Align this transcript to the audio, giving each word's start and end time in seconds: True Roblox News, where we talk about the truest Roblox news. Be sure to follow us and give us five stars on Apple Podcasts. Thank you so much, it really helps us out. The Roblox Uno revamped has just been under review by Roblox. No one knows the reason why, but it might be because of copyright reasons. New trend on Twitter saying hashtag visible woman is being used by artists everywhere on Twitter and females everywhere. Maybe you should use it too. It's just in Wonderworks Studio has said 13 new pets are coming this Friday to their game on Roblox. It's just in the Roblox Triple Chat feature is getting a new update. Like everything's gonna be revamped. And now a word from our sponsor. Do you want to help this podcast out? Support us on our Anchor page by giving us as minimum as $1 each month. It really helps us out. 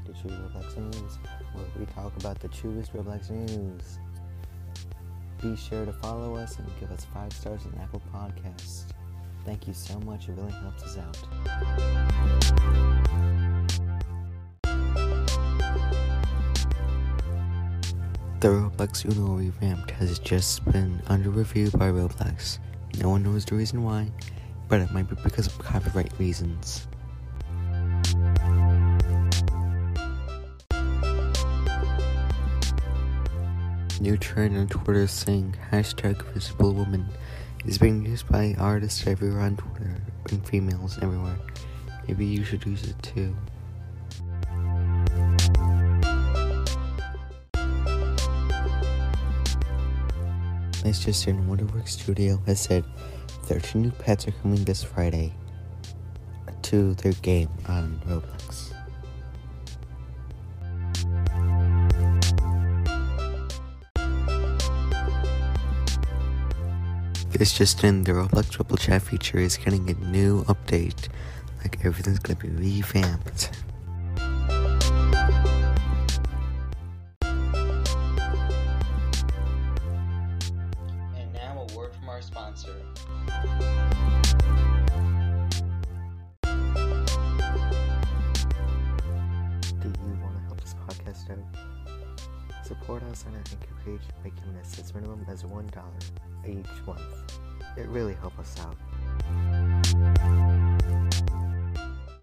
True 0.00 0.30
Roblox 0.30 0.76
News, 0.76 1.18
where 1.52 1.64
we 1.78 1.86
talk 1.86 2.16
about 2.18 2.40
the 2.40 2.48
truest 2.48 2.92
Roblox 2.92 3.30
news. 3.30 3.98
Be 5.40 5.56
sure 5.56 5.84
to 5.84 5.92
follow 5.92 6.34
us 6.36 6.58
and 6.58 6.68
give 6.80 6.90
us 6.90 7.04
five 7.12 7.32
stars 7.32 7.62
on 7.66 7.78
Apple 7.80 8.02
Podcasts. 8.12 8.84
Thank 9.44 9.66
you 9.66 9.74
so 9.74 9.98
much, 10.00 10.28
it 10.28 10.32
really 10.32 10.52
helps 10.52 10.82
us 10.84 10.98
out. 10.98 11.18
The 18.40 18.48
Roblox 18.48 19.04
Uno 19.04 19.34
revamped 19.34 19.90
has 19.92 20.18
just 20.18 20.64
been 20.72 21.00
under 21.08 21.30
review 21.30 21.70
by 21.70 21.90
Roblox. 21.90 22.58
No 22.98 23.10
one 23.10 23.22
knows 23.22 23.44
the 23.44 23.54
reason 23.54 23.82
why, 23.82 24.10
but 24.68 24.80
it 24.80 24.90
might 24.92 25.08
be 25.08 25.16
because 25.22 25.46
of 25.46 25.58
copyright 25.58 26.12
reasons. 26.18 26.86
New 34.02 34.16
trend 34.16 34.58
on 34.58 34.66
Twitter 34.66 35.06
saying 35.06 35.54
hashtag 35.70 36.20
visible 36.32 36.74
woman 36.74 37.06
is 37.64 37.78
being 37.78 38.04
used 38.04 38.28
by 38.28 38.56
artists 38.58 39.06
everywhere 39.06 39.42
on 39.42 39.56
Twitter 39.56 39.96
and 40.28 40.44
females 40.44 40.98
everywhere. 41.00 41.38
Maybe 42.08 42.26
you 42.26 42.42
should 42.42 42.66
use 42.66 42.82
it 42.82 43.00
too. 43.00 43.32
It's 50.84 51.04
just 51.04 51.28
in 51.28 51.46
Wonderworks 51.46 51.90
Studio 51.90 52.42
has 52.46 52.58
said 52.58 52.84
13 53.44 53.82
new 53.82 53.92
pets 53.92 54.26
are 54.26 54.32
coming 54.32 54.64
this 54.64 54.82
Friday 54.82 55.32
to 56.62 56.94
their 56.94 57.12
game 57.12 57.50
on 57.68 58.00
Roblox. 58.08 58.72
It's 67.34 67.56
just 67.56 67.82
in 67.82 68.04
the 68.04 68.12
Roblox 68.12 68.50
Triple 68.50 68.76
Chat 68.76 69.02
feature 69.02 69.38
is 69.38 69.56
getting 69.56 69.88
a 69.90 69.94
new 69.94 70.44
update. 70.44 71.08
Like 71.58 71.84
everything's 71.84 72.18
gonna 72.18 72.38
be 72.38 72.48
revamped. 72.48 73.50
And 81.16 81.32
now 81.32 81.66
a 81.68 81.76
word 81.76 81.94
from 81.94 82.08
our 82.08 82.22
sponsor. 82.22 82.76
Do 89.80 89.88
you 89.88 90.18
want 90.22 90.36
to 90.36 90.42
help 90.46 90.60
this 90.60 90.74
podcast 90.86 91.30
out? 91.30 91.61
Support 92.72 93.02
us 93.02 93.26
on 93.28 93.34
our 93.34 93.40
Anchor 93.50 93.74
page 93.84 94.00
by 94.24 94.30
giving 94.30 94.56
us 94.56 94.78
as 94.78 94.94
minimum 94.94 95.26
as 95.28 95.42
$1 95.42 95.68
each 96.48 96.86
month. 96.86 97.38
It 97.76 97.86
really 97.88 98.14
helps 98.14 98.38
us 98.38 98.60
out. 98.60 98.76